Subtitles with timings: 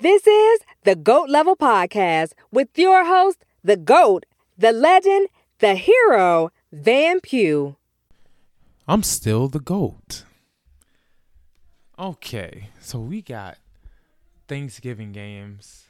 [0.00, 5.26] This is the GOAT Level Podcast with your host, the GOAT, the legend,
[5.58, 7.74] the hero, Van Pugh.
[8.86, 10.22] I'm still the GOAT.
[11.98, 13.58] Okay, so we got
[14.46, 15.86] Thanksgiving games.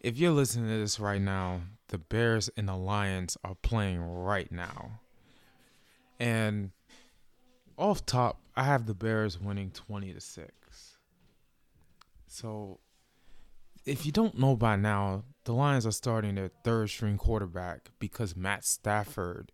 [0.00, 4.50] If you're listening to this right now, the Bears and the Lions are playing right
[4.50, 5.00] now.
[6.18, 6.70] And
[7.76, 10.96] off top, I have the Bears winning 20 to 6.
[12.26, 12.78] So
[13.86, 18.36] if you don't know by now, the Lions are starting their third string quarterback because
[18.36, 19.52] Matt Stafford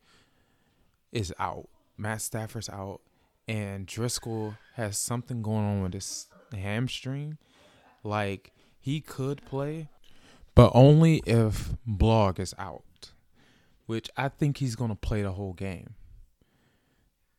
[1.13, 1.69] is out.
[1.99, 3.03] Matt Stafford's out,
[3.47, 7.37] and Driskel has something going on with his hamstring.
[8.03, 9.91] Like he could play,
[10.55, 13.13] but only if Blog is out,
[13.87, 15.95] which I think he's going to play the whole game.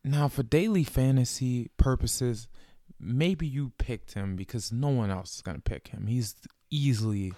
[0.04, 2.46] Now, for daily fantasy purposes,
[3.00, 6.06] maybe you picked him because no one else is going to pick him.
[6.06, 6.34] He's
[6.74, 7.32] easily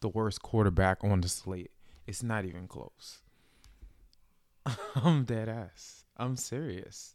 [0.00, 1.70] the worst quarterback on the slate.
[2.06, 3.20] It's not even close.
[4.96, 6.04] I'm dead ass.
[6.16, 7.14] I'm serious.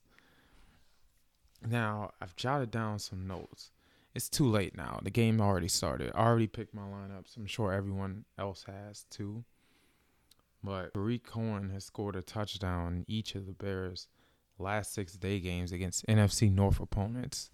[1.67, 3.71] Now, I've jotted down some notes.
[4.15, 4.99] It's too late now.
[5.03, 6.11] The game already started.
[6.15, 7.35] I already picked my lineups.
[7.35, 9.43] I'm sure everyone else has too.
[10.63, 14.07] But Tarik Cohen has scored a touchdown in each of the Bears'
[14.57, 17.51] last six day games against NFC North opponents.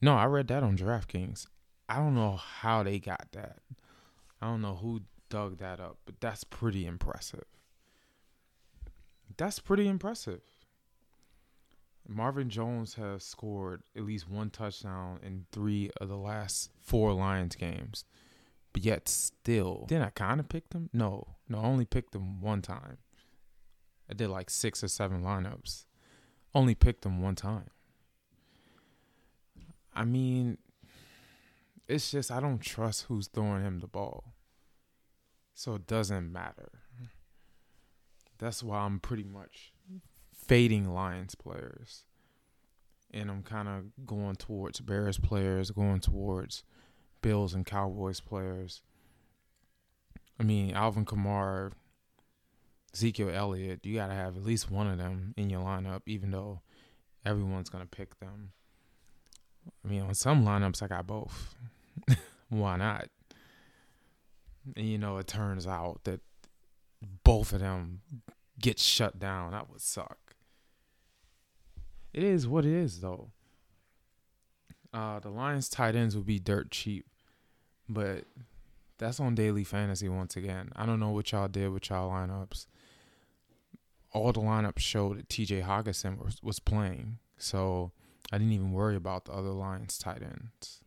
[0.00, 1.46] No, I read that on DraftKings.
[1.88, 3.58] I don't know how they got that.
[4.40, 7.44] I don't know who dug that up, but that's pretty impressive.
[9.36, 10.40] That's pretty impressive.
[12.06, 17.56] Marvin Jones has scored at least one touchdown in three of the last four Lions
[17.56, 18.04] games.
[18.72, 20.90] But yet still, didn't I kind of pick them?
[20.92, 22.98] No, no, I only picked them one time.
[24.10, 25.86] I did like six or seven lineups.
[26.54, 27.70] Only picked them one time.
[29.94, 30.58] I mean,
[31.88, 34.34] it's just I don't trust who's throwing him the ball.
[35.54, 36.70] So it doesn't matter.
[38.38, 39.72] That's why I'm pretty much
[40.34, 42.04] fading Lions players.
[43.12, 46.64] And I'm kind of going towards Bears players, going towards
[47.22, 48.82] Bills and Cowboys players.
[50.38, 51.70] I mean, Alvin Kamara,
[52.92, 56.32] Ezekiel Elliott, you got to have at least one of them in your lineup, even
[56.32, 56.60] though
[57.24, 58.50] everyone's going to pick them.
[59.84, 61.54] I mean, on some lineups, I got both.
[62.60, 63.08] Why not?
[64.76, 66.20] And you know, it turns out that
[67.22, 68.00] both of them
[68.58, 69.52] get shut down.
[69.52, 70.36] That would suck.
[72.12, 73.30] It is what it is, though.
[74.92, 77.06] Uh, the Lions tight ends would be dirt cheap,
[77.88, 78.24] but
[78.98, 80.70] that's on daily fantasy once again.
[80.76, 82.66] I don't know what y'all did with y'all lineups.
[84.12, 85.62] All the lineups showed that T.J.
[85.62, 87.90] Hockenson was, was playing, so
[88.30, 90.83] I didn't even worry about the other Lions tight ends.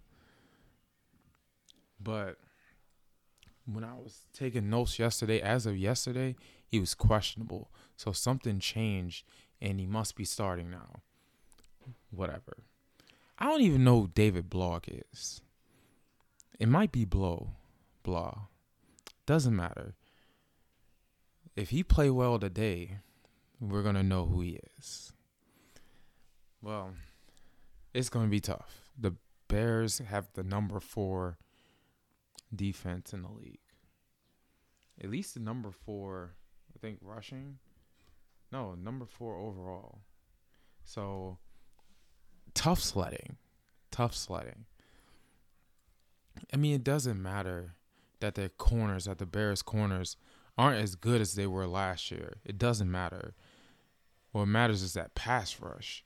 [2.00, 2.38] But
[3.66, 6.36] when I was taking notes yesterday, as of yesterday,
[6.66, 7.72] he was questionable.
[7.96, 9.26] So something changed
[9.62, 11.02] and he must be starting now.
[12.12, 12.58] Whatever.
[13.40, 15.42] I don't even know who David Blog is.
[16.60, 17.52] It might be Blow.
[18.04, 18.48] Blah.
[19.26, 19.96] Doesn't matter.
[21.56, 23.00] If he play well today,
[23.60, 25.12] we're gonna know who he is.
[26.62, 26.92] Well,
[27.94, 28.82] it's gonna be tough.
[28.98, 29.16] The
[29.48, 31.38] Bears have the number four
[32.56, 33.60] defense in the league.
[35.02, 36.34] At least the number four,
[36.76, 37.60] I think, rushing.
[38.52, 40.00] No, number four overall.
[40.84, 41.38] So
[42.54, 43.38] tough sledding.
[43.92, 44.66] Tough sledding.
[46.54, 47.76] I mean, it doesn't matter
[48.20, 50.18] that their corners, that the Bears' corners,
[50.58, 52.38] aren't as good as they were last year.
[52.44, 53.36] It doesn't matter.
[54.32, 56.04] What matters is that pass rush.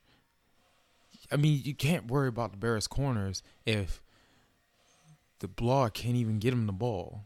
[1.32, 4.02] I mean, you can't worry about the Bears' corners if
[5.42, 7.26] the blog can't even get him the ball.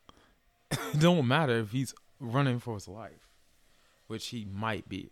[0.70, 3.26] it don't matter if he's running for his life,
[4.06, 5.10] which he might be.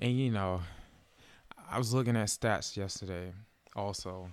[0.00, 0.62] And you know,
[1.70, 3.32] I was looking at stats yesterday
[3.76, 4.32] also.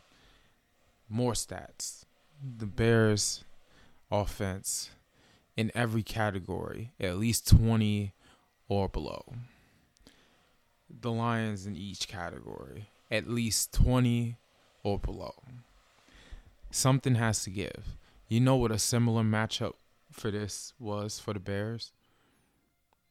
[1.09, 2.05] More stats.
[2.57, 3.43] The Bears
[4.09, 4.91] offense
[5.57, 8.13] in every category, at least 20
[8.69, 9.33] or below.
[11.01, 14.37] The Lions in each category, at least 20
[14.85, 15.33] or below.
[16.69, 17.97] Something has to give.
[18.27, 19.73] You know what a similar matchup
[20.11, 21.91] for this was for the Bears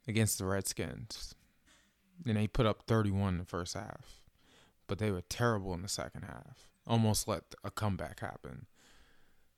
[0.06, 1.35] against the Redskins.
[2.25, 4.21] And they put up 31 in the first half.
[4.87, 6.69] But they were terrible in the second half.
[6.87, 8.67] Almost let a comeback happen.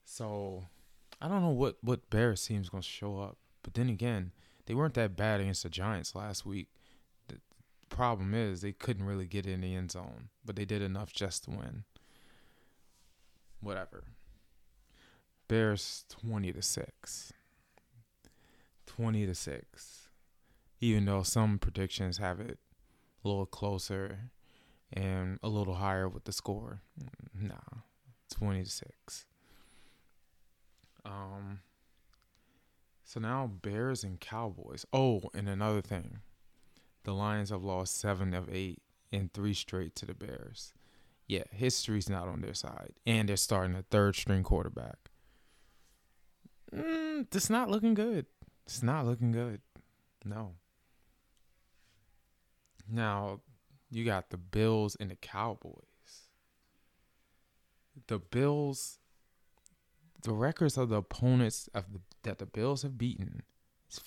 [0.05, 0.65] So
[1.21, 3.37] I don't know what, what Bears team's gonna show up.
[3.63, 4.33] But then again,
[4.65, 6.69] they weren't that bad against the Giants last week.
[7.29, 7.41] The
[7.91, 11.45] problem is they couldn't really get in the end zone, but they did enough just
[11.45, 11.85] to win.
[13.67, 14.05] Whatever.
[15.49, 17.33] Bears 20 to 6.
[18.87, 20.09] 20 to 6.
[20.81, 22.59] Even though some predictions have it
[23.25, 24.31] a little closer
[24.93, 26.81] and a little higher with the score.
[27.35, 27.83] Nah.
[28.31, 29.27] 20 to 6.
[31.05, 31.61] Um
[33.05, 34.85] so now Bears and Cowboys.
[34.93, 36.19] Oh, and another thing.
[37.05, 38.83] The Lions have lost 7 of 8
[39.13, 40.73] and 3 straight to the Bears.
[41.27, 45.11] Yeah, history's not on their side and they're starting a third string quarterback
[46.73, 48.27] mm, it's not looking good.
[48.67, 49.61] It's not looking good.
[50.25, 50.55] No.
[52.91, 53.41] Now,
[53.91, 55.83] you got the Bills and the Cowboys.
[58.09, 58.99] The Bills,
[60.23, 63.43] the records of the opponents of the, that the Bills have beaten
[63.91, 64.01] is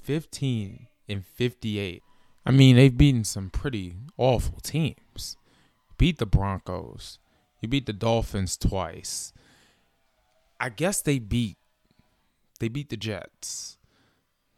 [0.00, 2.02] 15 and 58.
[2.44, 5.36] I mean, they've beaten some pretty awful teams.
[5.98, 7.18] Beat the Broncos.
[7.60, 9.32] You beat the Dolphins twice.
[10.58, 11.56] I guess they beat
[12.60, 13.76] they beat the Jets.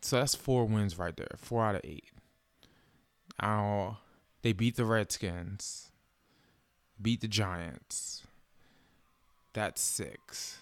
[0.03, 1.37] So that's four wins right there.
[1.39, 2.11] Four out of eight.
[3.41, 4.01] Now,
[4.43, 5.91] they beat the Redskins.
[7.01, 8.27] Beat the Giants.
[9.55, 10.59] That's six.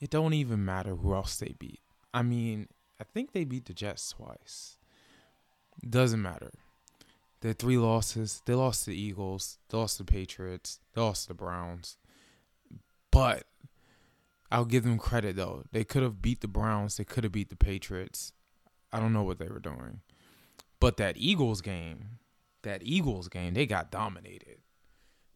[0.00, 1.80] It don't even matter who else they beat.
[2.14, 2.68] I mean,
[3.00, 4.78] I think they beat the Jets twice.
[5.88, 6.52] Doesn't matter.
[7.46, 8.42] Their three losses.
[8.44, 9.58] They lost to the Eagles.
[9.68, 10.80] They lost to the Patriots.
[10.92, 11.96] They lost to the Browns.
[13.12, 13.44] But
[14.50, 15.62] I'll give them credit though.
[15.70, 16.96] They could have beat the Browns.
[16.96, 18.32] They could have beat the Patriots.
[18.92, 20.00] I don't know what they were doing.
[20.80, 22.18] But that Eagles game,
[22.62, 24.58] that Eagles game, they got dominated.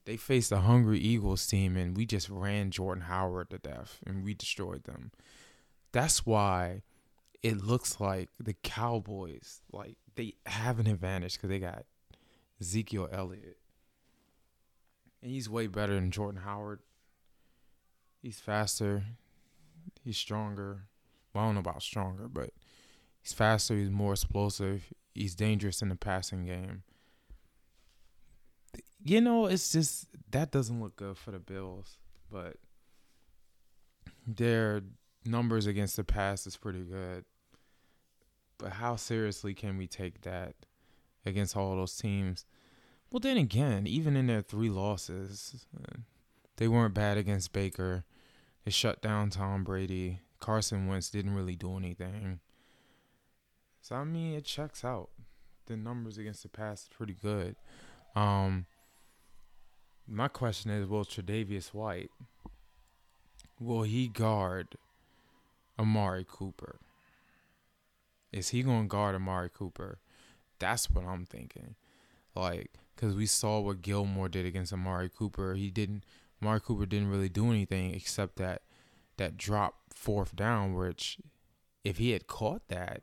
[0.04, 4.24] They faced a hungry Eagles team and we just ran Jordan Howard to death and
[4.24, 5.12] we destroyed them.
[5.92, 6.82] That's why
[7.40, 11.84] it looks like the Cowboys like they have an advantage because they got
[12.60, 13.58] Ezekiel Elliott.
[15.22, 16.80] And he's way better than Jordan Howard.
[18.22, 19.04] He's faster.
[20.02, 20.84] He's stronger.
[21.32, 22.50] Well, I don't know about stronger, but
[23.22, 23.76] he's faster.
[23.76, 24.92] He's more explosive.
[25.14, 26.82] He's dangerous in the passing game.
[29.02, 31.96] You know, it's just that doesn't look good for the Bills,
[32.30, 32.56] but
[34.26, 34.82] their
[35.24, 37.24] numbers against the pass is pretty good.
[38.58, 40.54] But how seriously can we take that
[41.24, 42.44] against all those teams?
[43.10, 45.66] Well, then again, even in their three losses,
[46.56, 48.04] they weren't bad against Baker.
[48.64, 50.20] They shut down Tom Brady.
[50.38, 52.40] Carson Wentz didn't really do anything.
[53.80, 55.10] So I mean, it checks out.
[55.66, 57.56] The numbers against the pass is pretty good.
[58.14, 58.66] Um,
[60.06, 62.10] my question is, will Tre'Davious White
[63.60, 64.76] will he guard
[65.78, 66.80] Amari Cooper?
[68.32, 69.98] Is he going to guard Amari Cooper?
[70.60, 71.74] That's what I'm thinking.
[72.36, 75.54] Like, because we saw what Gilmore did against Amari Cooper.
[75.54, 76.04] He didn't
[76.40, 78.62] Amari Cooper didn't really do anything except that
[79.16, 81.18] that drop fourth down, which
[81.84, 83.02] if he had caught that,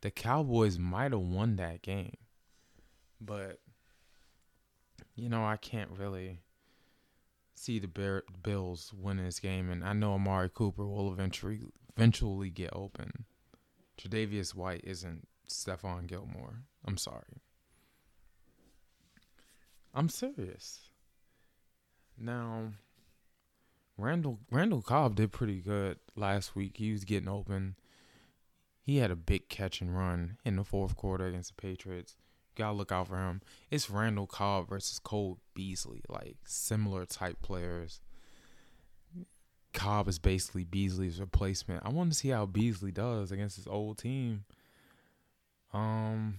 [0.00, 2.16] the Cowboys might have won that game.
[3.20, 3.58] But
[5.16, 6.40] you know, I can't really
[7.54, 11.60] see the Bear, Bills winning this game, and I know Amari Cooper will eventually
[11.96, 13.24] eventually get open.
[13.98, 16.62] Tre'Davious White isn't Stephon Gilmore.
[16.86, 17.42] I'm sorry.
[19.94, 20.88] I'm serious.
[22.18, 22.72] Now,
[23.96, 26.76] Randall Randall Cobb did pretty good last week.
[26.76, 27.76] He was getting open.
[28.82, 32.16] He had a big catch and run in the fourth quarter against the Patriots.
[32.56, 33.40] Gotta look out for him.
[33.70, 38.00] It's Randall Cobb versus Cole Beasley, like similar type players.
[39.72, 41.84] Cobb is basically Beasley's replacement.
[41.84, 44.44] I want to see how Beasley does against his old team.
[45.72, 46.38] Um,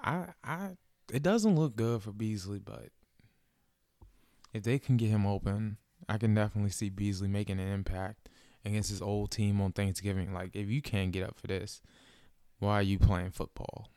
[0.00, 0.70] I I
[1.12, 2.88] it doesn't look good for Beasley, but
[4.52, 8.28] if they can get him open, I can definitely see Beasley making an impact
[8.64, 10.32] against his old team on Thanksgiving.
[10.32, 11.82] Like, if you can't get up for this,
[12.58, 13.88] why are you playing football?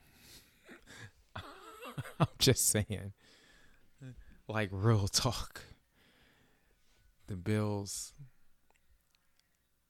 [2.19, 3.13] I'm just saying.
[4.47, 5.61] Like, real talk.
[7.27, 8.13] The Bills.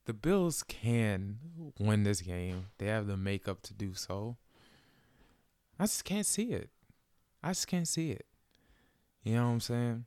[0.05, 1.39] The Bills can
[1.79, 2.67] win this game.
[2.77, 4.37] They have the makeup to do so.
[5.79, 6.69] I just can't see it.
[7.43, 8.25] I just can't see it.
[9.23, 10.05] You know what I'm saying?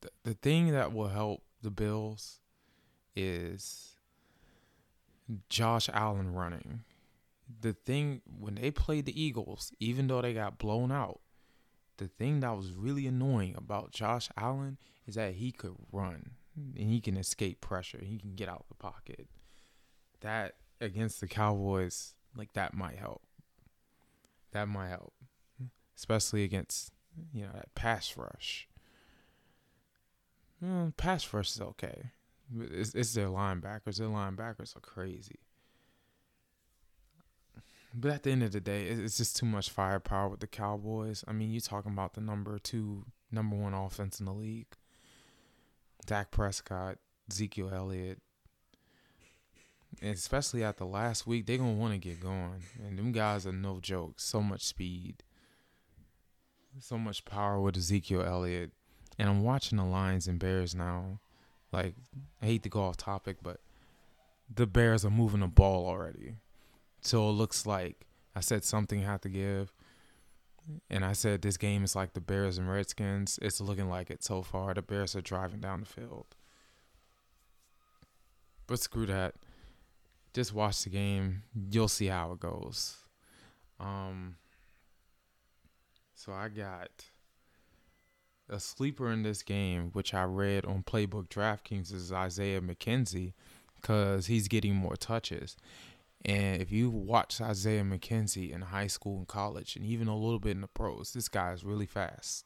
[0.00, 2.40] the, the thing that will help the Bills
[3.14, 3.96] is
[5.48, 6.84] Josh Allen running.
[7.60, 11.20] The thing when they played the Eagles, even though they got blown out,
[11.96, 16.90] the thing that was really annoying about Josh Allen is that he could run and
[16.90, 18.00] he can escape pressure.
[18.02, 19.28] He can get out of the pocket.
[20.20, 23.22] That against the Cowboys, like that might help.
[24.52, 25.12] That might help,
[25.96, 26.92] especially against
[27.32, 28.68] you know that pass rush.
[30.60, 32.10] well, pass rush is okay.
[32.58, 33.96] It's, it's their linebackers.
[33.98, 35.38] Their linebackers are crazy.
[37.92, 41.24] But at the end of the day, it's just too much firepower with the Cowboys.
[41.26, 44.76] I mean, you're talking about the number two, number one offense in the league.
[46.06, 46.98] Dak Prescott,
[47.30, 48.20] Ezekiel Elliott.
[50.02, 52.62] Especially at the last week, they're to want to get going.
[52.82, 54.14] And them guys are no joke.
[54.16, 55.22] So much speed.
[56.78, 58.70] So much power with Ezekiel Elliott.
[59.18, 61.20] And I'm watching the Lions and Bears now.
[61.72, 61.94] Like,
[62.40, 63.60] I hate to go off topic, but
[64.52, 66.36] the Bears are moving the ball already.
[67.02, 69.72] So it looks like I said something had to give.
[70.88, 73.38] And I said this game is like the Bears and Redskins.
[73.42, 74.72] It's looking like it so far.
[74.72, 76.26] The Bears are driving down the field.
[78.66, 79.34] But screw that.
[80.32, 81.42] Just watch the game.
[81.70, 82.96] You'll see how it goes.
[83.78, 84.36] Um
[86.14, 86.90] so I got
[88.50, 93.32] a sleeper in this game, which I read on Playbook DraftKings is Isaiah McKenzie
[93.76, 95.56] because he's getting more touches.
[96.24, 100.38] And if you watch Isaiah McKenzie in high school and college, and even a little
[100.38, 102.44] bit in the pros, this guy is really fast.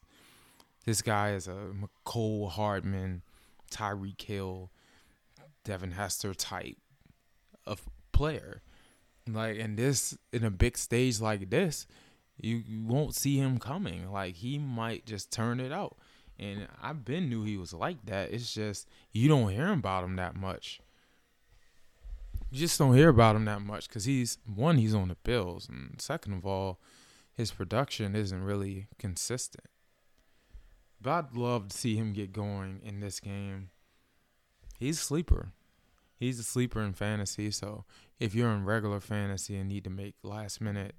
[0.84, 3.22] This guy is a Mecole Hardman,
[3.72, 4.70] Tyreek Hill,
[5.64, 6.76] Devin Hester type
[7.66, 8.62] of player.
[9.26, 11.86] Like, in this, in a big stage like this,
[12.36, 14.10] you, you won't see him coming.
[14.10, 15.96] Like, he might just turn it out.
[16.38, 18.32] And I've been knew he was like that.
[18.32, 20.80] It's just, you don't hear about him that much
[22.54, 25.68] you just don't hear about him that much because he's one, he's on the Bills,
[25.68, 26.78] and second of all,
[27.32, 29.66] his production isn't really consistent.
[31.00, 33.70] But I'd love to see him get going in this game.
[34.78, 35.48] He's a sleeper.
[36.24, 37.50] He's a sleeper in fantasy.
[37.50, 37.84] So
[38.18, 40.94] if you're in regular fantasy and need to make last minute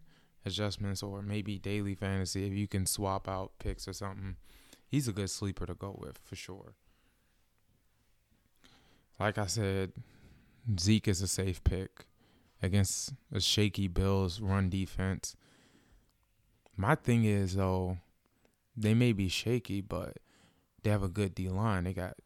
[0.46, 4.36] adjustments or maybe daily fantasy, if you can swap out picks or something,
[4.88, 6.76] he's a good sleeper to go with for sure.
[9.20, 9.94] Like I said,
[10.80, 12.06] Zeke is a safe pick
[12.62, 15.36] against a shaky Bills run defense.
[16.78, 17.98] My thing is though,
[18.78, 20.18] they may be shaky, but
[20.84, 21.86] they have a good D line.
[21.86, 22.18] They got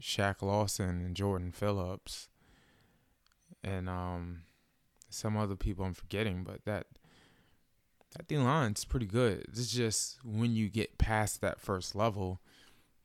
[0.00, 2.28] Shaq Lawson and Jordan Phillips,
[3.66, 4.42] and um,
[5.10, 6.86] some other people I'm forgetting, but that
[8.16, 9.44] that D line's pretty good.
[9.48, 12.40] It's just when you get past that first level,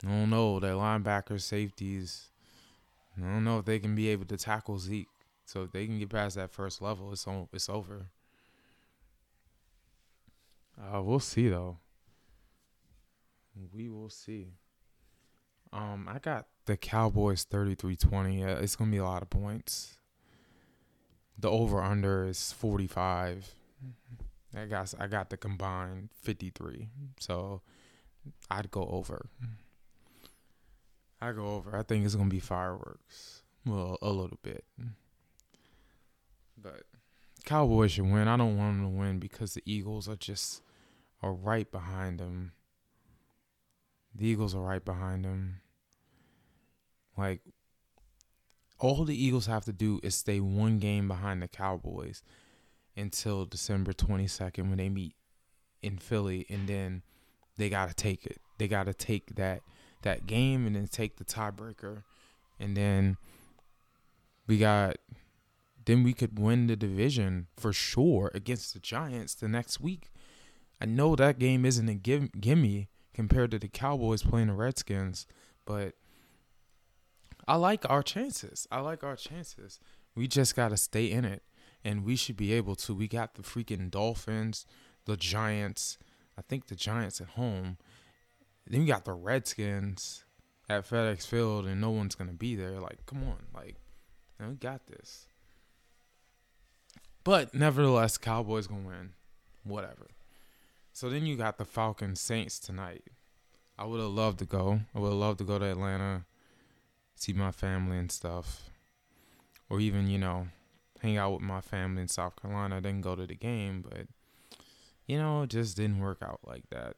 [0.06, 2.30] I don't know, their linebackers, safeties,
[3.18, 5.10] I don't know if they can be able to tackle Zeke.
[5.46, 8.08] So if they can get past that first level, it's on, it's over.
[10.80, 11.78] Uh, we'll see though.
[13.74, 14.54] We will see.
[15.74, 18.44] Um, I got the Cowboys 33-20.
[18.44, 19.98] Uh, it's gonna be a lot of points.
[21.38, 23.54] The over under is 45.
[23.84, 24.58] Mm-hmm.
[24.58, 26.90] I got I got the combined 53.
[27.20, 27.62] So
[28.50, 29.28] I'd go over.
[29.42, 29.54] Mm-hmm.
[31.22, 31.78] I go over.
[31.78, 33.44] I think it's gonna be fireworks.
[33.66, 34.66] Well, a little bit.
[36.58, 36.84] But
[37.46, 38.28] Cowboys should win.
[38.28, 40.62] I don't want them to win because the Eagles are just
[41.22, 42.54] are right behind them.
[44.16, 45.62] The Eagles are right behind them.
[47.18, 47.42] Like
[48.82, 52.24] all the Eagles have to do is stay one game behind the Cowboys
[52.98, 55.16] until December 22nd when they meet
[55.84, 57.04] in Philly and then
[57.58, 58.42] they got to take it.
[58.58, 59.62] They got to take that
[60.02, 62.02] that game and then take the tiebreaker,
[62.60, 63.18] and then
[64.48, 64.98] we got
[65.86, 70.10] then we could win the division for sure against the Giants the next week.
[70.80, 75.28] I know that game isn't a gimme compared to the Cowboys playing the Redskins,
[75.66, 75.94] but
[77.48, 78.68] I like our chances.
[78.72, 79.80] I like our chances.
[80.16, 81.44] We just got to stay in it,
[81.84, 82.94] and we should be able to.
[82.94, 84.66] We got the freaking Dolphins,
[85.06, 85.98] the Giants.
[86.38, 87.78] I think the Giants at home,
[88.68, 90.24] then we got the Redskins
[90.70, 92.80] at FedEx Field, and no one's gonna be there.
[92.80, 93.76] Like, come on, like,
[94.40, 95.28] we got this.
[97.24, 99.12] But nevertheless, Cowboys gonna win.
[99.64, 100.08] Whatever.
[100.94, 103.04] So then you got the Falcons Saints tonight.
[103.78, 104.82] I would have loved to go.
[104.96, 106.26] I would have loved to go to Atlanta,
[107.22, 108.72] see my family and stuff.
[109.70, 110.48] Or even, you know,
[111.02, 114.08] hang out with my family in South Carolina, I didn't go to the game, but
[115.06, 116.96] you know, it just didn't work out like that.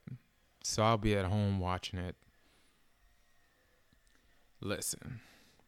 [0.64, 2.16] So I'll be at home watching it.
[4.62, 5.20] Listen,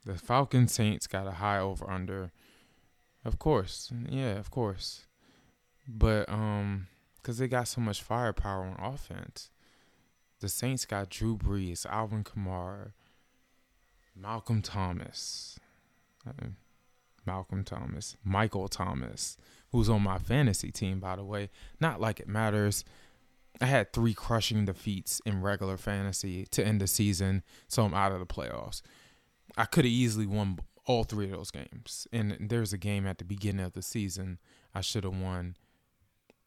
[0.05, 2.31] the Falcon Saints got a high over under.
[3.25, 3.91] Of course.
[4.09, 5.05] Yeah, of course.
[5.87, 6.87] But um
[7.23, 9.49] cuz they got so much firepower on offense.
[10.39, 12.91] The Saints got Drew Brees, Alvin Kamara,
[14.15, 15.59] Malcolm Thomas.
[17.25, 19.37] Malcolm Thomas, Michael Thomas,
[19.71, 21.49] who's on my fantasy team by the way.
[21.79, 22.83] Not like it matters
[23.61, 28.11] I had three crushing defeats in regular fantasy to end the season, so I'm out
[28.11, 28.81] of the playoffs.
[29.57, 32.07] I could have easily won all three of those games.
[32.11, 34.39] And there's a game at the beginning of the season
[34.73, 35.55] I should have won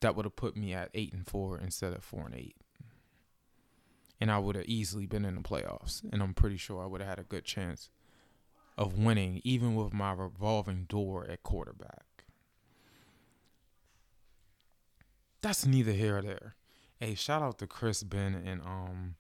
[0.01, 2.57] that would have put me at eight and four instead of four and eight.
[4.21, 6.03] And I would have easily been in the playoffs.
[6.13, 7.89] And I'm pretty sure I would have had a good chance
[8.77, 12.05] of winning, even with my revolving door at quarterback.
[15.41, 16.57] That's neither here or there.
[16.99, 19.15] Hey, shout out to Chris Ben and um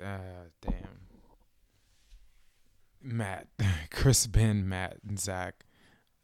[0.00, 1.08] uh, damn
[3.02, 3.48] Matt,
[3.90, 5.64] Chris Ben, Matt, and Zach,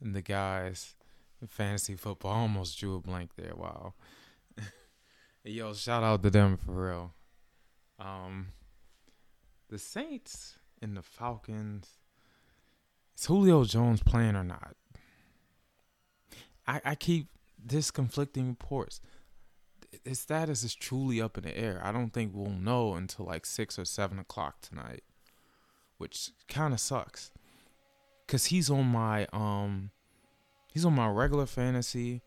[0.00, 0.94] and the guys
[1.48, 2.32] fantasy football.
[2.32, 3.54] I almost drew a blank there.
[3.54, 3.94] Wow.
[5.46, 7.12] Yo, shout out to them for real.
[7.98, 8.46] Um,
[9.68, 11.98] the Saints and the Falcons.
[13.16, 14.74] Is Julio Jones playing or not?
[16.66, 17.28] I I keep
[17.62, 19.02] this conflicting reports.
[20.02, 21.78] His status is truly up in the air.
[21.84, 25.04] I don't think we'll know until like six or seven o'clock tonight,
[25.98, 27.30] which kind of sucks.
[28.26, 29.90] Cause he's on my um
[30.72, 32.22] he's on my regular fantasy,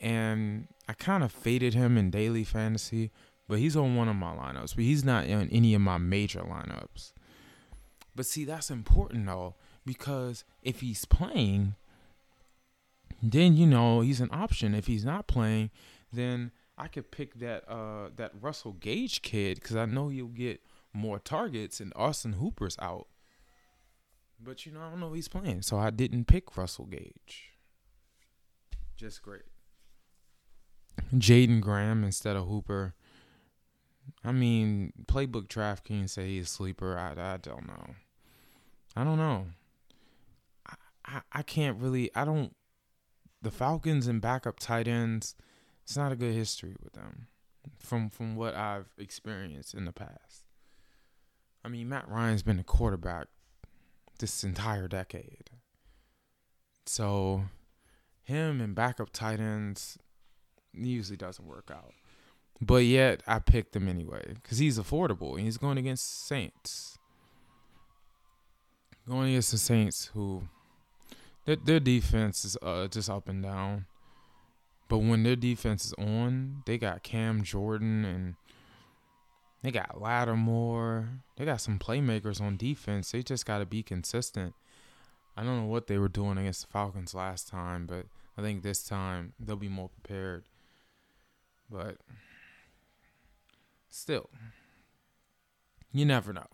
[0.00, 3.10] and I kind of faded him in daily fantasy,
[3.48, 4.74] but he's on one of my lineups.
[4.74, 7.12] But he's not in any of my major lineups.
[8.14, 11.74] But see, that's important though, because if he's playing,
[13.22, 14.74] then you know he's an option.
[14.74, 15.70] If he's not playing,
[16.12, 20.60] then I could pick that uh that Russell Gage kid because I know he'll get
[20.92, 23.06] more targets and Austin Hooper's out.
[24.40, 27.52] But you know, I don't know he's playing, so I didn't pick Russell Gage.
[28.96, 29.42] Just great.
[31.14, 32.94] Jaeden Graham instead of Hooper.
[34.24, 36.98] I mean, playbook DraftKings say he's a sleeper.
[36.98, 37.94] I, I don't know.
[38.96, 39.46] I don't know.
[40.66, 40.74] I,
[41.04, 42.10] I, I can't really.
[42.14, 42.54] I don't.
[43.42, 45.34] The Falcons and backup tight ends.
[45.82, 47.28] It's not a good history with them,
[47.78, 50.44] from from what I've experienced in the past.
[51.64, 53.28] I mean, Matt Ryan's been a quarterback
[54.18, 55.50] this entire decade.
[56.86, 57.44] So
[58.22, 59.98] him and backup tight ends
[60.76, 61.92] usually doesn't work out.
[62.60, 66.98] But yet I picked him anyway because he's affordable and he's going against Saints.
[69.06, 70.42] Going against the Saints, who
[71.44, 73.86] their their defense is uh, just up and down.
[74.88, 78.34] But when their defense is on, they got Cam Jordan and
[79.62, 81.08] they got Lattimore.
[81.36, 83.10] They got some playmakers on defense.
[83.10, 84.54] They just got to be consistent.
[85.36, 88.06] I don't know what they were doing against the Falcons last time, but
[88.38, 90.44] I think this time they'll be more prepared.
[91.70, 91.96] But
[93.88, 94.30] still,
[95.92, 96.46] you never know.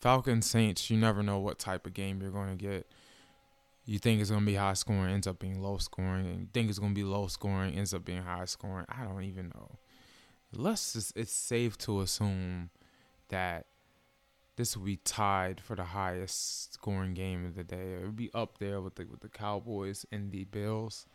[0.00, 2.86] Falcons Saints, you never know what type of game you're going to get.
[3.84, 6.48] You think it's going to be high scoring, ends up being low scoring, and you
[6.52, 8.86] think it's going to be low scoring, ends up being high scoring.
[8.88, 9.78] I don't even know
[10.52, 12.70] let's just, it's safe to assume
[13.28, 13.66] that
[14.56, 17.94] this will be tied for the highest scoring game of the day.
[17.94, 21.06] It would be up there with the with the Cowboys and the Bills.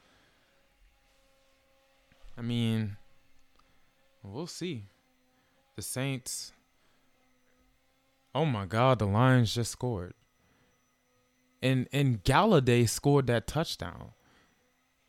[2.38, 2.97] I mean,
[4.24, 4.86] we'll see.
[5.76, 6.52] The Saints.
[8.34, 10.14] Oh my God, the Lions just scored.
[11.62, 14.12] And and Golladay scored that touchdown.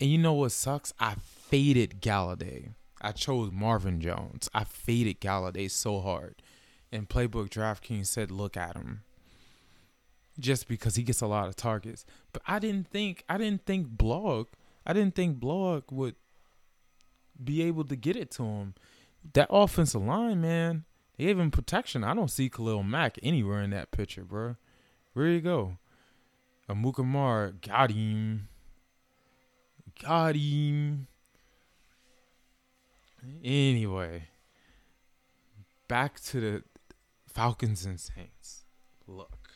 [0.00, 0.92] And you know what sucks?
[0.98, 2.74] I faded Golladay.
[3.00, 4.50] I chose Marvin Jones.
[4.52, 6.42] I faded Golladay so hard.
[6.90, 9.02] And Playbook DraftKings said, look at him.
[10.38, 12.04] Just because he gets a lot of targets.
[12.32, 14.48] But I didn't think I didn't think Blog
[14.86, 16.16] I didn't think Blog would
[17.42, 18.74] be able to get it to him.
[19.34, 20.84] That offensive line, man,
[21.16, 22.04] they gave him protection.
[22.04, 24.56] I don't see Khalil Mack anywhere in that picture, bro.
[25.14, 25.78] Where you go?
[26.68, 28.48] Amukamara got him.
[30.02, 31.06] Got him.
[33.44, 34.28] Anyway,
[35.86, 36.62] back to the
[37.32, 38.64] Falcons and Saints.
[39.06, 39.50] Look,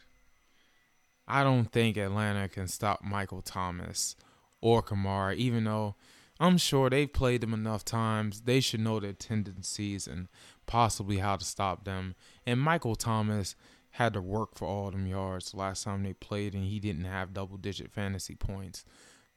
[1.26, 4.14] I don't think Atlanta can stop Michael Thomas
[4.60, 5.96] or Kamara, even though
[6.38, 8.42] I'm sure they've played them enough times.
[8.42, 10.28] They should know their tendencies and
[10.66, 12.14] possibly how to stop them.
[12.44, 13.56] And Michael Thomas
[13.92, 17.32] had to work for all them yards last time they played, and he didn't have
[17.32, 18.84] double digit fantasy points.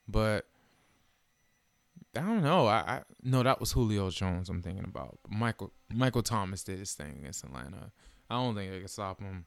[0.07, 0.45] But
[2.15, 2.67] I don't know.
[2.67, 4.49] I, I no, that was Julio Jones.
[4.49, 5.71] I'm thinking about Michael.
[5.93, 7.91] Michael Thomas did his thing against Atlanta.
[8.29, 9.45] I don't think they can stop him.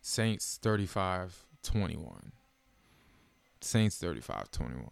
[0.00, 2.32] Saints 35-21.
[3.60, 4.88] Saints 35-21.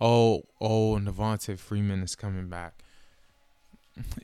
[0.00, 2.82] Oh, oh, Devonta Freeman is coming back.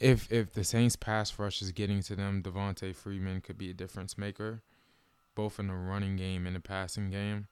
[0.00, 3.74] If if the Saints pass rush is getting to them, Devonta Freeman could be a
[3.74, 4.62] difference maker,
[5.34, 7.48] both in the running game and the passing game.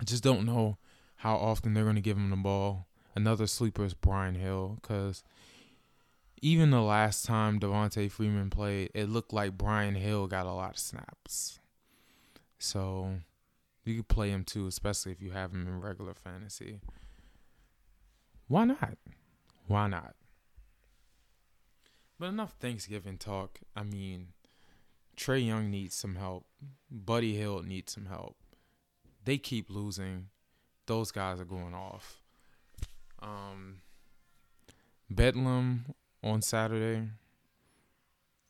[0.00, 0.78] I just don't know
[1.16, 2.86] how often they're going to give him the ball.
[3.14, 5.22] another sleeper is Brian Hill because
[6.40, 10.72] even the last time Devonta Freeman played, it looked like Brian Hill got a lot
[10.72, 11.60] of snaps.
[12.58, 13.18] So
[13.84, 16.80] you could play him too, especially if you have him in regular fantasy.
[18.48, 18.98] Why not?
[19.66, 20.14] Why not?
[22.18, 23.58] But enough Thanksgiving talk.
[23.74, 24.28] I mean,
[25.16, 26.46] Trae Young needs some help.
[26.90, 28.36] Buddy Hield needs some help.
[29.24, 30.28] They keep losing.
[30.86, 32.20] Those guys are going off.
[33.20, 33.78] Um,
[35.10, 37.08] Bedlam on Saturday.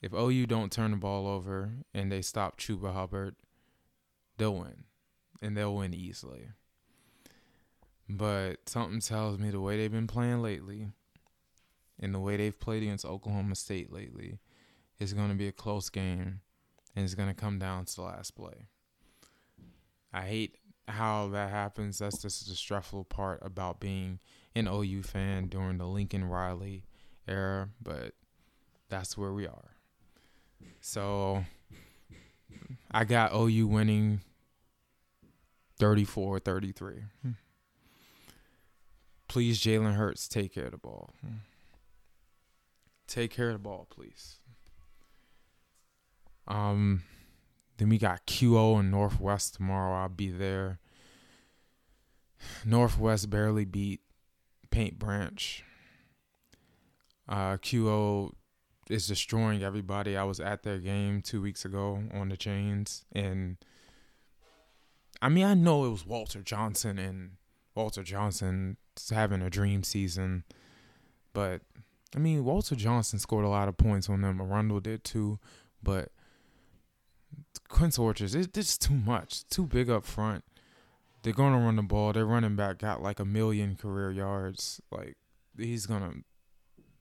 [0.00, 3.36] If OU don't turn the ball over and they stop Chuba Hubbard,
[4.36, 4.84] they'll win.
[5.42, 6.48] And they'll win easily.
[8.08, 10.88] But something tells me the way they've been playing lately
[11.98, 14.38] and the way they've played against Oklahoma State lately
[14.98, 16.40] is going to be a close game
[16.94, 18.68] and it's going to come down to the last play.
[20.12, 20.56] I hate
[20.88, 21.98] how that happens.
[21.98, 24.20] That's just the stressful part about being
[24.54, 26.84] an OU fan during the Lincoln Riley
[27.26, 28.12] era, but
[28.88, 29.76] that's where we are.
[30.80, 31.44] So
[32.90, 34.20] I got OU winning
[35.78, 36.94] 34 33.
[39.28, 41.10] Please, Jalen Hurts, take care of the ball.
[43.06, 44.38] Take care of the ball, please.
[46.46, 47.02] Um,
[47.78, 50.02] then we got QO and Northwest tomorrow.
[50.02, 50.78] I'll be there.
[52.64, 54.00] Northwest barely beat
[54.70, 55.64] Paint Branch.
[57.28, 58.32] Uh, QO
[58.90, 60.16] is destroying everybody.
[60.16, 63.56] I was at their game two weeks ago on the chains, and
[65.22, 67.36] I mean, I know it was Walter Johnson and
[67.76, 68.76] Walter Johnson
[69.08, 70.42] having a dream season,
[71.32, 71.62] but
[72.14, 74.40] I mean, Walter Johnson scored a lot of points on them.
[74.40, 75.38] Arundel did too,
[75.80, 76.08] but
[77.68, 80.44] Quince Orchards, it's too much, too big up front.
[81.22, 82.12] They're gonna run the ball.
[82.12, 84.80] Their running back got like a million career yards.
[84.90, 85.16] Like
[85.56, 86.14] he's gonna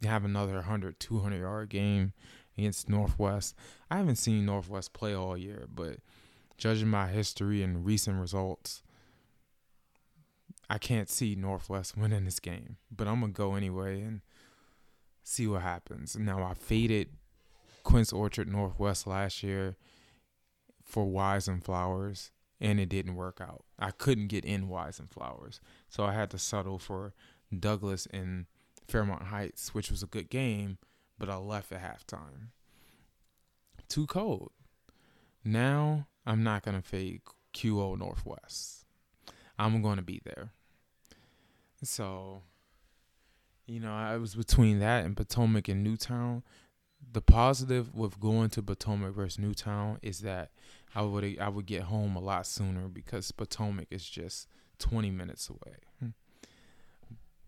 [0.03, 2.13] have another 100, 200 yard game
[2.55, 3.55] against Northwest.
[3.89, 5.97] I haven't seen Northwest play all year, but
[6.61, 8.83] judging by history and recent results,
[10.69, 12.77] I can't see Northwest winning this game.
[12.95, 14.21] But I'm gonna go anyway and
[15.23, 16.15] see what happens.
[16.15, 17.09] Now I faded
[17.81, 19.75] Quince Orchard Northwest last year
[20.83, 23.65] for Wise and Flowers, and it didn't work out.
[23.79, 27.15] I couldn't get in Wise and Flowers, so I had to settle for
[27.57, 28.45] Douglas and
[28.87, 30.77] Fairmont Heights, which was a good game,
[31.17, 32.49] but I left at halftime.
[33.89, 34.51] Too cold.
[35.43, 37.21] Now I'm not gonna fake
[37.53, 38.85] QO Northwest.
[39.57, 40.51] I'm gonna be there.
[41.83, 42.43] So,
[43.65, 46.43] you know, I was between that and Potomac and Newtown.
[47.13, 50.51] The positive with going to Potomac versus Newtown is that
[50.93, 54.47] I would I would get home a lot sooner because Potomac is just
[54.79, 56.13] 20 minutes away.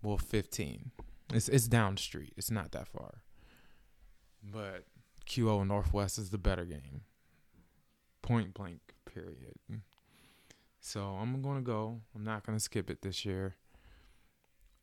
[0.01, 0.91] Well, 15.
[1.33, 2.33] It's it's down the street.
[2.36, 3.21] It's not that far.
[4.43, 4.86] But
[5.25, 7.01] QO Northwest is the better game.
[8.23, 9.53] Point blank, period.
[10.79, 12.01] So I'm gonna go.
[12.15, 13.55] I'm not gonna skip it this year.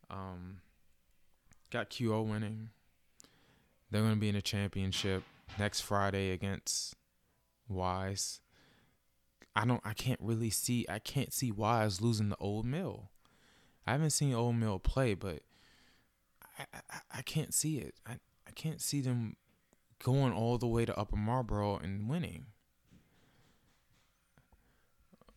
[0.08, 0.58] Um,
[1.70, 2.68] got QO winning.
[3.90, 5.24] They're gonna be in a championship
[5.58, 6.94] next Friday against
[7.68, 8.40] Wise.
[9.56, 9.80] I don't.
[9.84, 10.86] I can't really see.
[10.88, 13.10] I can't see Wise losing the Old Mill.
[13.86, 15.40] I haven't seen Old Mill play, but
[16.58, 17.94] I, I, I can't see it.
[18.06, 18.12] I,
[18.46, 19.36] I can't see them
[20.02, 22.46] going all the way to Upper Marlboro and winning.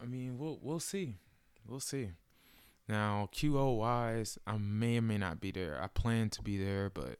[0.03, 1.15] I mean, we'll we'll see.
[1.65, 2.09] We'll see.
[2.89, 5.81] Now, QO wise, I may or may not be there.
[5.81, 7.19] I plan to be there, but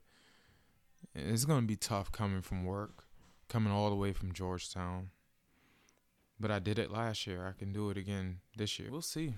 [1.16, 3.06] it's going to be tough coming from work,
[3.48, 5.12] coming all the way from Georgetown.
[6.38, 7.48] But I did it last year.
[7.48, 8.90] I can do it again this year.
[8.92, 9.36] We'll see.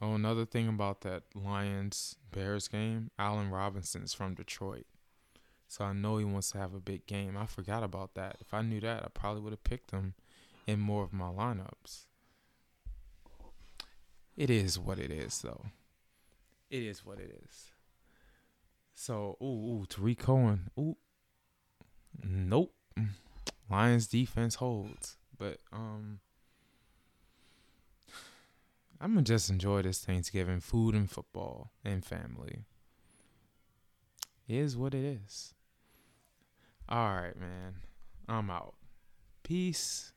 [0.00, 4.86] Oh, another thing about that Lions Bears game, Allen Robinson's from Detroit.
[5.66, 7.36] So I know he wants to have a big game.
[7.36, 8.36] I forgot about that.
[8.40, 10.14] If I knew that, I probably would have picked him
[10.66, 12.06] in more of my lineups.
[14.42, 15.66] It is what it is, though.
[16.68, 17.70] It is what it is.
[18.92, 20.68] So, ooh, ooh, Tarik Cohen.
[20.76, 20.96] Ooh.
[22.24, 22.74] Nope.
[23.70, 25.16] Lions defense holds.
[25.38, 26.18] But um
[29.00, 32.64] I'm gonna just enjoy this Thanksgiving food and football and family.
[34.48, 35.54] It is what it is.
[36.88, 37.76] All right, man.
[38.28, 38.74] I'm out.
[39.44, 40.11] Peace.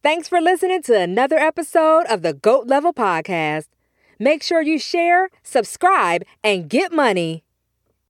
[0.00, 3.66] Thanks for listening to another episode of the GOAT Level Podcast.
[4.20, 7.42] Make sure you share, subscribe, and get money.